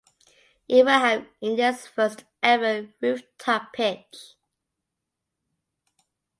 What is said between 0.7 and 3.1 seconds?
will have India’s first ever